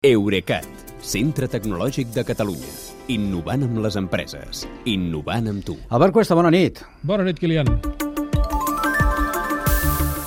Eurecat, 0.00 0.64
centre 1.04 1.44
tecnològic 1.52 2.08
de 2.14 2.22
Catalunya. 2.24 2.70
Innovant 3.12 3.66
amb 3.66 3.82
les 3.84 3.98
empreses. 4.00 4.62
Innovant 4.88 5.50
amb 5.50 5.60
tu. 5.60 5.74
Albert 5.92 6.14
Cuesta, 6.16 6.38
bona 6.38 6.48
nit. 6.48 6.78
Bona 7.04 7.26
nit, 7.26 7.36
Kilian. 7.36 7.68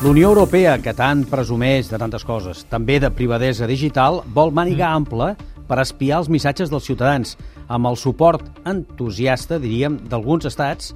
L'Unió 0.03 0.29
Europea, 0.29 0.75
que 0.77 0.93
tant 0.93 1.23
presumeix 1.25 1.89
de 1.89 1.97
tantes 1.97 2.21
coses, 2.21 2.61
també 2.69 2.99
de 3.01 3.09
privadesa 3.09 3.65
digital, 3.65 4.21
vol 4.35 4.53
màniga 4.53 4.91
mm. 4.91 4.99
ampla 5.01 5.31
per 5.65 5.79
espiar 5.81 6.19
els 6.21 6.29
missatges 6.29 6.69
dels 6.69 6.85
ciutadans, 6.85 7.33
amb 7.65 7.89
el 7.89 7.97
suport 7.97 8.45
entusiasta, 8.69 9.57
diríem, 9.57 9.97
d'alguns 10.05 10.45
estats, 10.51 10.93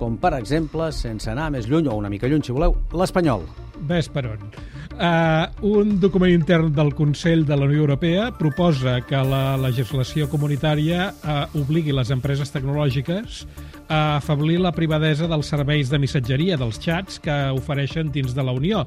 com 0.00 0.16
per 0.16 0.32
exemple, 0.38 0.88
sense 0.96 1.28
anar 1.28 1.50
més 1.52 1.68
lluny, 1.68 1.92
o 1.92 2.00
una 2.00 2.08
mica 2.08 2.32
lluny, 2.32 2.40
si 2.40 2.56
voleu, 2.56 2.78
l'espanyol. 2.96 3.44
Ves 3.84 4.08
per 4.08 4.24
on. 4.32 4.48
Uh, 4.94 5.50
un 5.66 5.96
document 5.98 6.30
intern 6.30 6.68
del 6.70 6.92
Consell 6.94 7.42
de 7.44 7.56
la 7.56 7.66
Unió 7.66 7.80
Europea 7.82 8.28
proposa 8.38 9.00
que 9.02 9.18
la 9.26 9.56
legislació 9.58 10.28
comunitària 10.30 11.08
uh, 11.10 11.40
obligui 11.58 11.90
les 11.90 12.12
empreses 12.14 12.54
tecnològiques 12.54 13.40
a 13.88 14.20
afablir 14.20 14.60
la 14.62 14.70
privadesa 14.72 15.26
dels 15.26 15.50
serveis 15.50 15.90
de 15.90 15.98
missatgeria, 15.98 16.54
dels 16.60 16.78
xats 16.78 17.18
que 17.18 17.34
ofereixen 17.56 18.12
dins 18.14 18.38
de 18.38 18.46
la 18.46 18.54
Unió 18.54 18.84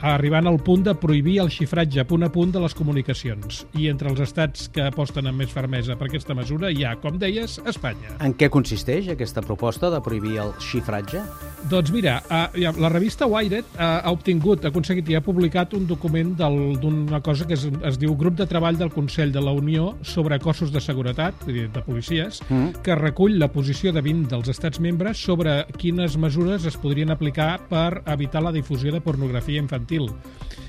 arribant 0.00 0.46
al 0.46 0.58
punt 0.64 0.84
de 0.86 0.94
prohibir 0.98 1.38
el 1.42 1.50
xifratge 1.52 2.04
punt 2.08 2.26
a 2.26 2.30
punt 2.32 2.52
de 2.54 2.60
les 2.62 2.74
comunicacions. 2.76 3.64
I 3.78 3.88
entre 3.92 4.10
els 4.12 4.20
estats 4.24 4.68
que 4.72 4.84
aposten 4.86 5.26
amb 5.28 5.40
més 5.42 5.52
fermesa 5.52 5.96
per 5.96 6.08
aquesta 6.10 6.36
mesura 6.36 6.70
hi 6.70 6.84
ha, 6.84 6.96
com 7.00 7.18
deies, 7.18 7.58
Espanya. 7.66 8.16
En 8.24 8.34
què 8.36 8.50
consisteix 8.52 9.08
aquesta 9.12 9.42
proposta 9.44 9.90
de 9.92 10.00
prohibir 10.04 10.38
el 10.42 10.52
xifratge? 10.62 11.22
Doncs 11.70 11.90
mira, 11.94 12.18
uh, 12.30 12.70
la 12.78 12.90
revista 12.92 13.26
Wired 13.26 13.72
uh, 13.74 13.86
ha 14.04 14.12
obtingut, 14.14 14.64
ha 14.64 14.72
aconseguit 14.72 15.08
i 15.10 15.16
ha 15.18 15.24
publicat 15.24 15.74
un 15.78 15.86
document 15.88 16.34
d'una 16.36 17.22
cosa 17.24 17.46
que 17.48 17.56
es, 17.56 17.66
es 17.66 17.98
diu 17.98 18.14
Grup 18.18 18.36
de 18.38 18.46
Treball 18.46 18.78
del 18.78 18.92
Consell 18.94 19.32
de 19.34 19.42
la 19.42 19.54
Unió 19.56 19.94
sobre 20.02 20.38
cossos 20.42 20.72
de 20.72 20.82
seguretat, 20.84 21.46
de 21.46 21.82
policies, 21.86 22.42
mm. 22.48 22.82
que 22.84 22.94
recull 22.98 23.38
la 23.40 23.50
posició 23.52 23.92
de 23.94 24.02
20 24.04 24.30
dels 24.30 24.52
estats 24.52 24.80
membres 24.82 25.18
sobre 25.22 25.62
quines 25.78 26.16
mesures 26.20 26.66
es 26.68 26.76
podrien 26.80 27.10
aplicar 27.10 27.56
per 27.70 28.02
evitar 28.06 28.42
la 28.44 28.52
difusió 28.52 28.92
de 28.92 29.00
pornografia 29.00 29.62
infantil 29.62 29.95
infantil. 29.96 30.10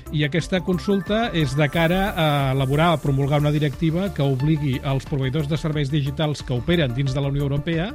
I 0.08 0.24
aquesta 0.24 0.62
consulta 0.64 1.28
és 1.36 1.52
de 1.56 1.66
cara 1.68 2.14
a 2.16 2.28
elaborar, 2.54 2.94
a 2.94 3.00
promulgar 3.00 3.42
una 3.42 3.52
directiva 3.52 4.08
que 4.14 4.24
obligui 4.24 4.78
als 4.82 5.04
proveïdors 5.04 5.50
de 5.50 5.58
serveis 5.60 5.90
digitals 5.92 6.40
que 6.42 6.56
operen 6.56 6.94
dins 6.96 7.12
de 7.12 7.20
la 7.20 7.28
Unió 7.28 7.44
Europea 7.44 7.92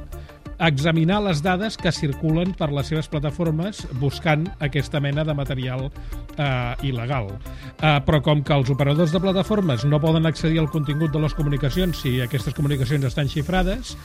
examinar 0.62 1.20
les 1.24 1.42
dades 1.42 1.76
que 1.76 1.90
circulen 1.90 2.52
per 2.54 2.70
les 2.70 2.86
seves 2.86 3.08
plataformes 3.10 3.82
buscant 3.98 4.46
aquesta 4.62 5.00
mena 5.02 5.24
de 5.26 5.34
material 5.34 5.88
eh, 5.88 6.86
il·legal. 6.86 7.32
Eh, 7.82 7.98
però 8.06 8.20
com 8.22 8.42
que 8.46 8.54
els 8.54 8.70
operadors 8.70 9.10
de 9.10 9.18
plataformes 9.18 9.84
no 9.84 9.98
poden 9.98 10.30
accedir 10.30 10.60
al 10.62 10.70
contingut 10.70 11.10
de 11.10 11.24
les 11.24 11.34
comunicacions 11.34 11.98
si 11.98 12.20
aquestes 12.22 12.54
comunicacions 12.54 13.10
estan 13.10 13.26
xifrades, 13.26 13.96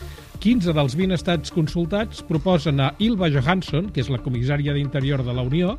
15 0.42 0.74
dels 0.74 0.98
20 0.98 1.14
estats 1.20 1.54
consultats 1.54 2.24
proposen 2.26 2.80
a 2.82 2.94
Ilva 2.98 3.30
Johansson, 3.30 3.94
que 3.94 4.02
és 4.02 4.10
la 4.10 4.22
comissària 4.24 4.74
d'Interior 4.74 5.22
de 5.22 5.36
la 5.36 5.46
Unió, 5.46 5.78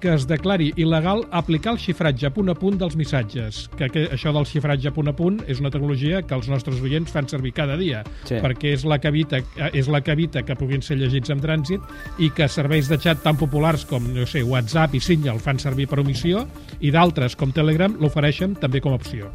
que 0.00 0.12
es 0.14 0.26
declari 0.28 0.70
il·legal 0.76 1.24
aplicar 1.30 1.74
el 1.74 1.80
xifratge 1.80 2.28
a 2.28 2.34
punt 2.34 2.52
a 2.52 2.56
punt 2.58 2.76
dels 2.80 2.96
missatges. 3.00 3.62
Que, 3.76 3.88
que 3.88 4.06
això 4.12 4.34
del 4.36 4.48
xifratge 4.48 4.92
a 4.92 4.94
punt 4.96 5.08
a 5.08 5.16
punt 5.16 5.40
és 5.48 5.64
una 5.64 5.72
tecnologia 5.72 6.20
que 6.22 6.36
els 6.36 6.50
nostres 6.52 6.80
oients 6.84 7.12
fan 7.12 7.28
servir 7.30 7.54
cada 7.56 7.80
dia, 7.80 8.04
sí. 8.28 8.36
perquè 8.42 8.74
és 8.76 8.84
la 8.84 9.00
que 9.00 9.08
evita, 9.12 9.40
és 9.72 9.88
la 9.88 10.02
que 10.04 10.10
que 10.10 10.14
evita 10.18 10.42
que 10.42 10.56
puguin 10.58 10.82
ser 10.82 10.96
llegits 10.98 11.30
en 11.30 11.38
trànsit 11.38 12.18
i 12.18 12.32
que 12.34 12.48
serveis 12.50 12.88
de 12.90 12.98
xat 12.98 13.22
tan 13.22 13.36
populars 13.38 13.84
com 13.86 14.08
no 14.10 14.26
sé, 14.26 14.42
WhatsApp 14.42 14.96
i 14.98 15.00
Signal 15.00 15.38
fan 15.38 15.60
servir 15.62 15.86
per 15.86 16.00
omissió 16.02 16.42
i 16.80 16.90
d'altres 16.90 17.36
com 17.38 17.54
Telegram 17.54 17.94
l'ofereixen 18.02 18.56
també 18.58 18.82
com 18.82 18.96
a 18.96 18.98
opció. 18.98 19.30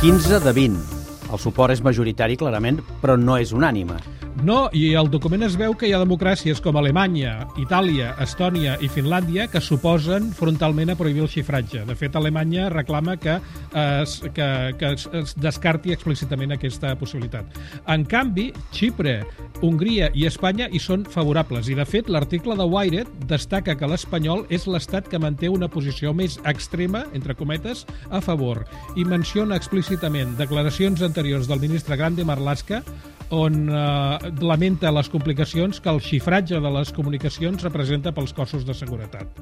15 0.00 0.40
de 0.44 0.52
20. 0.52 0.76
El 1.30 1.38
suport 1.38 1.72
és 1.72 1.80
majoritari, 1.84 2.36
clarament, 2.36 2.80
però 3.00 3.16
no 3.16 3.38
és 3.40 3.54
unànime. 3.56 3.96
No, 4.40 4.70
i 4.72 4.94
el 4.96 5.10
document 5.12 5.42
es 5.44 5.52
veu 5.60 5.74
que 5.76 5.84
hi 5.84 5.90
ha 5.92 5.98
democràcies 6.00 6.62
com 6.64 6.78
Alemanya, 6.80 7.42
Itàlia, 7.60 8.14
Estònia 8.24 8.78
i 8.80 8.88
Finlàndia 8.88 9.44
que 9.52 9.60
suposen 9.60 10.30
frontalment 10.32 10.88
a 10.88 10.96
prohibir 10.96 11.26
el 11.26 11.28
xifratge. 11.28 11.82
De 11.84 11.96
fet, 11.98 12.16
Alemanya 12.16 12.70
reclama 12.72 13.18
que 13.20 13.34
es, 13.76 14.14
que, 14.32 14.48
que 14.80 14.94
es 14.96 15.34
descarti 15.36 15.92
explícitament 15.92 16.56
aquesta 16.56 16.94
possibilitat. 16.96 17.52
En 17.84 18.06
canvi, 18.08 18.48
Xipre, 18.72 19.18
Hongria 19.60 20.08
i 20.16 20.24
Espanya 20.30 20.70
hi 20.72 20.80
són 20.80 21.04
favorables. 21.04 21.68
I, 21.68 21.76
de 21.76 21.84
fet, 21.84 22.08
l'article 22.08 22.56
de 22.56 22.64
Wired 22.64 23.12
destaca 23.28 23.76
que 23.76 23.92
l'espanyol 23.92 24.46
és 24.48 24.64
l'estat 24.64 25.12
que 25.12 25.20
manté 25.20 25.52
una 25.52 25.68
posició 25.68 26.16
més 26.16 26.40
extrema, 26.48 27.04
entre 27.12 27.36
cometes, 27.36 27.84
a 28.08 28.24
favor, 28.24 28.64
i 28.96 29.04
menciona 29.04 29.60
explícitament 29.60 30.38
declaracions 30.40 31.04
anteriors 31.04 31.50
del 31.50 31.60
ministre 31.60 32.00
Grande 32.00 32.24
Marlaska 32.24 32.80
on 33.30 33.68
eh, 33.70 34.30
lamenta 34.42 34.92
les 34.94 35.08
complicacions 35.08 35.80
que 35.80 35.90
el 35.90 36.02
xifratge 36.02 36.60
de 36.60 36.74
les 36.78 36.92
comunicacions 36.92 37.62
representa 37.66 38.12
pels 38.12 38.34
cossos 38.36 38.66
de 38.66 38.74
seguretat. 38.74 39.40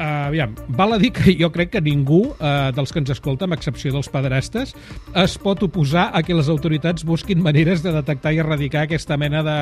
Uh, 0.00 0.30
aviam, 0.30 0.54
val 0.72 0.94
a 0.94 0.98
dir 0.98 1.10
que 1.12 1.34
jo 1.36 1.50
crec 1.52 1.74
que 1.74 1.80
ningú 1.84 2.22
uh, 2.30 2.70
dels 2.72 2.88
que 2.88 3.02
ens 3.02 3.10
escolta, 3.12 3.44
amb 3.44 3.52
excepció 3.52 3.92
dels 3.92 4.08
pederastes, 4.08 4.72
es 5.12 5.34
pot 5.36 5.60
oposar 5.66 6.06
a 6.16 6.22
que 6.24 6.32
les 6.32 6.48
autoritats 6.48 7.04
busquin 7.04 7.42
maneres 7.44 7.84
de 7.84 7.92
detectar 7.92 8.32
i 8.32 8.40
erradicar 8.40 8.86
aquesta 8.86 9.18
mena 9.20 9.42
de 9.44 9.58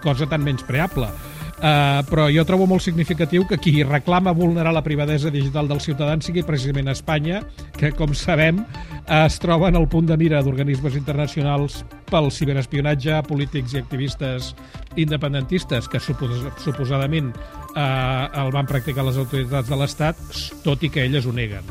cosa 0.00 0.24
tan 0.30 0.40
menyspreable. 0.40 1.10
Uh, 1.54 2.02
però 2.08 2.26
jo 2.34 2.42
trobo 2.44 2.66
molt 2.66 2.82
significatiu 2.82 3.44
que 3.48 3.56
qui 3.62 3.84
reclama 3.86 4.34
vulnerar 4.34 4.72
la 4.74 4.82
privadesa 4.82 5.30
digital 5.30 5.70
dels 5.70 5.86
ciutadans 5.86 6.26
sigui 6.26 6.42
precisament 6.44 6.90
Espanya, 6.90 7.44
que, 7.78 7.92
com 7.94 8.12
sabem, 8.18 8.58
es 9.06 9.38
troba 9.38 9.70
en 9.70 9.78
el 9.78 9.86
punt 9.88 10.08
de 10.10 10.18
mira 10.18 10.42
d'organismes 10.42 10.98
internacionals 10.98 11.82
pel 12.10 12.30
ciberespionatge, 12.34 13.22
polítics 13.28 13.74
i 13.74 13.80
activistes 13.80 14.52
independentistes 15.00 15.88
que 15.90 16.00
supos 16.02 16.42
suposadament 16.62 17.32
eh, 17.74 18.40
el 18.42 18.52
van 18.54 18.68
practicar 18.70 19.06
les 19.06 19.18
autoritats 19.20 19.70
de 19.70 19.78
l'Estat, 19.78 20.22
tot 20.64 20.82
i 20.82 20.90
que 20.90 21.04
elles 21.06 21.26
ho 21.26 21.34
neguen. 21.34 21.68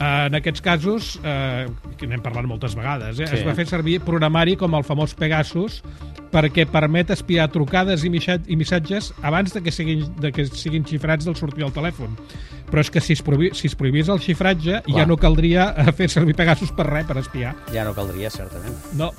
En 0.00 0.32
aquests 0.38 0.62
casos, 0.64 1.10
eh, 1.20 1.66
que 2.00 2.06
n'hem 2.08 2.22
parlat 2.24 2.46
moltes 2.48 2.72
vegades, 2.72 3.18
eh, 3.20 3.26
sí. 3.26 3.36
es 3.36 3.44
va 3.44 3.52
fer 3.58 3.66
servir 3.68 3.98
programari 4.00 4.56
com 4.56 4.72
el 4.78 4.86
famós 4.86 5.12
Pegasus 5.12 5.82
perquè 6.30 6.66
permet 6.70 7.10
espiar 7.14 7.48
trucades 7.52 8.04
i 8.06 8.10
missatges 8.12 9.10
abans 9.26 9.54
de 9.54 9.62
que 9.64 9.74
siguin, 9.74 10.06
de 10.20 10.32
que 10.32 10.46
siguin 10.46 10.86
xifrats 10.86 11.26
del 11.26 11.36
sortir 11.38 11.66
al 11.66 11.74
telèfon. 11.74 12.16
Però 12.70 12.84
és 12.84 12.90
que 12.90 13.02
si 13.02 13.16
es, 13.18 13.22
prohibís, 13.26 13.58
si 13.58 13.70
es 13.70 13.74
prohibís 13.74 14.08
el 14.08 14.22
xifratge 14.22 14.82
Clar. 14.86 14.96
ja 15.00 15.06
no 15.10 15.18
caldria 15.18 15.72
fer 15.98 16.10
servir 16.12 16.38
Pegasus 16.38 16.70
per 16.74 16.86
res, 16.90 17.08
per 17.08 17.18
espiar. 17.22 17.56
Ja 17.74 17.86
no 17.86 17.96
caldria, 17.96 18.30
certament. 18.30 18.78
No. 18.98 19.10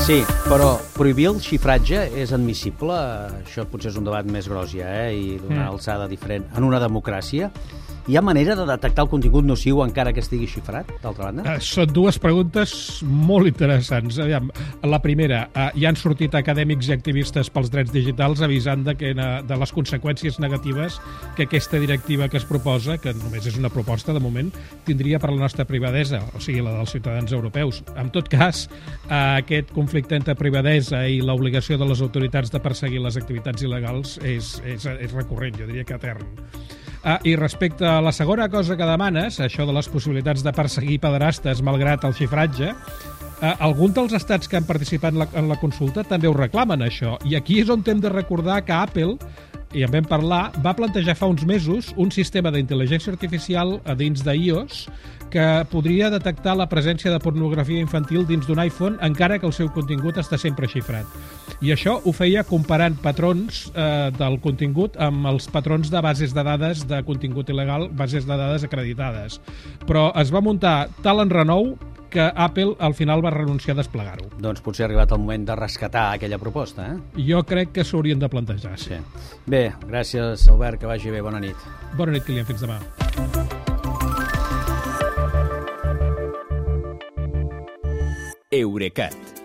Sí, 0.00 0.22
però 0.48 0.72
prohibir 0.94 1.26
el 1.28 1.36
xifratge 1.44 2.00
és 2.18 2.32
admissible? 2.34 2.96
Això 3.44 3.66
potser 3.68 3.92
és 3.92 3.98
un 4.00 4.06
debat 4.08 4.26
més 4.26 4.48
gros 4.48 4.72
ja, 4.72 4.88
eh? 5.04 5.12
I 5.14 5.36
d'una 5.38 5.60
mm. 5.60 5.66
alçada 5.68 6.08
diferent. 6.10 6.48
En 6.56 6.64
una 6.66 6.80
democràcia, 6.82 7.50
hi 8.08 8.16
ha 8.16 8.22
manera 8.22 8.54
de 8.56 8.64
detectar 8.66 9.04
el 9.04 9.10
contingut 9.10 9.44
nociu 9.46 9.82
encara 9.84 10.12
que 10.14 10.22
estigui 10.22 10.48
xifrat, 10.50 10.88
d'altra 11.02 11.28
banda? 11.28 11.44
Uh, 11.44 11.62
són 11.64 11.90
dues 11.92 12.18
preguntes 12.22 12.72
molt 13.04 13.48
interessants. 13.50 14.18
Aviam, 14.22 14.50
la 14.86 15.00
primera, 15.04 15.42
uh, 15.52 15.68
hi 15.76 15.86
han 15.88 15.98
sortit 15.98 16.34
acadèmics 16.38 16.88
i 16.90 16.94
activistes 16.96 17.50
pels 17.52 17.70
drets 17.72 17.92
digitals 17.94 18.42
avisant 18.46 18.86
de, 18.86 18.96
que, 18.98 19.12
de 19.14 19.60
les 19.62 19.74
conseqüències 19.76 20.40
negatives 20.42 21.00
que 21.36 21.48
aquesta 21.48 21.80
directiva 21.82 22.28
que 22.28 22.40
es 22.40 22.48
proposa, 22.48 22.98
que 23.02 23.14
només 23.16 23.46
és 23.50 23.58
una 23.60 23.72
proposta 23.72 24.16
de 24.16 24.22
moment, 24.22 24.52
tindria 24.88 25.20
per 25.20 25.32
la 25.34 25.42
nostra 25.44 25.66
privadesa, 25.68 26.22
o 26.34 26.42
sigui, 26.42 26.64
la 26.64 26.74
dels 26.78 26.96
ciutadans 26.96 27.36
europeus. 27.36 27.82
En 28.00 28.10
tot 28.14 28.30
cas, 28.32 28.66
uh, 29.08 29.38
aquest 29.42 29.74
conflicte 29.76 30.18
entre 30.18 30.36
privadesa 30.38 31.04
i 31.08 31.20
l'obligació 31.24 31.78
de 31.80 31.88
les 31.90 32.02
autoritats 32.04 32.52
de 32.52 32.62
perseguir 32.62 33.04
les 33.04 33.20
activitats 33.20 33.64
il·legals 33.66 34.18
és, 34.24 34.56
és, 34.64 34.88
és 34.96 35.16
recurrent, 35.16 35.56
jo 35.58 35.68
diria 35.70 35.86
que 35.86 35.98
etern. 36.00 36.26
Ah, 37.02 37.18
I 37.24 37.34
respecte 37.36 37.86
a 37.86 38.00
la 38.04 38.12
segona 38.12 38.50
cosa 38.52 38.76
que 38.76 38.84
demanes, 38.84 39.38
això 39.40 39.64
de 39.64 39.72
les 39.72 39.88
possibilitats 39.88 40.42
de 40.44 40.52
perseguir 40.52 40.98
pederastes 41.00 41.62
malgrat 41.64 42.04
el 42.04 42.12
xifratge, 42.12 42.74
eh, 43.40 43.54
alguns 43.58 43.94
dels 43.96 44.12
estats 44.18 44.48
que 44.48 44.58
han 44.58 44.68
participat 44.68 45.14
en 45.14 45.22
la, 45.22 45.28
en 45.32 45.48
la 45.48 45.56
consulta 45.56 46.04
també 46.04 46.28
ho 46.28 46.34
reclamen, 46.36 46.84
això. 46.84 47.16
I 47.24 47.38
aquí 47.40 47.62
és 47.62 47.72
on 47.72 47.80
hem 47.88 48.04
de 48.04 48.12
recordar 48.12 48.60
que 48.66 48.76
Apple 48.76 49.16
i 49.72 49.84
en 49.86 49.92
vam 49.94 50.04
parlar, 50.04 50.50
va 50.60 50.74
plantejar 50.76 51.14
fa 51.16 51.30
uns 51.30 51.46
mesos 51.46 51.94
un 51.96 52.10
sistema 52.12 52.50
d'intel·ligència 52.52 53.14
artificial 53.14 53.78
a 53.86 53.94
dins 53.94 54.20
d'iOS 54.26 54.88
que 55.30 55.46
podria 55.70 56.10
detectar 56.10 56.56
la 56.58 56.68
presència 56.68 57.12
de 57.14 57.20
pornografia 57.22 57.80
infantil 57.80 58.26
dins 58.26 58.48
d'un 58.48 58.60
iPhone 58.60 58.98
encara 59.00 59.38
que 59.38 59.46
el 59.46 59.54
seu 59.54 59.70
contingut 59.72 60.18
està 60.18 60.36
sempre 60.36 60.68
xifrat. 60.68 61.06
I 61.60 61.74
això 61.74 61.98
ho 62.00 62.12
feia 62.16 62.40
comparant 62.48 62.96
patrons 63.04 63.66
eh, 63.74 64.08
del 64.16 64.38
contingut 64.40 64.96
amb 64.96 65.28
els 65.28 65.44
patrons 65.52 65.90
de 65.92 66.00
bases 66.00 66.32
de 66.32 66.44
dades 66.46 66.86
de 66.88 67.02
contingut 67.04 67.52
il·legal, 67.52 67.90
bases 67.92 68.24
de 68.24 68.32
dades 68.32 68.64
acreditades. 68.64 69.40
Però 69.84 70.08
es 70.20 70.32
va 70.32 70.40
muntar 70.40 70.88
tal 71.04 71.20
enrenou 71.20 71.74
que 72.10 72.24
Apple 72.34 72.74
al 72.80 72.96
final 72.98 73.22
va 73.24 73.30
renunciar 73.30 73.76
a 73.76 73.82
desplegar-ho. 73.82 74.30
Doncs 74.42 74.64
potser 74.64 74.86
ha 74.86 74.88
arribat 74.88 75.12
el 75.14 75.20
moment 75.22 75.44
de 75.46 75.56
rescatar 75.60 76.08
aquella 76.16 76.40
proposta, 76.42 76.88
eh? 76.94 77.22
Jo 77.28 77.44
crec 77.46 77.76
que 77.76 77.84
s'haurien 77.84 78.18
de 78.18 78.32
plantejar, 78.32 78.74
sí. 78.80 78.96
Sí. 78.96 79.36
Bé, 79.46 79.68
gràcies, 79.86 80.48
Albert, 80.50 80.80
que 80.80 80.90
vagi 80.90 81.12
bé. 81.12 81.20
Bona 81.22 81.38
nit. 81.44 81.68
Bona 81.96 82.16
nit, 82.16 82.24
Kilian. 82.26 82.48
Fins 82.48 82.64
demà. 82.64 82.80
Eurecat, 88.50 89.14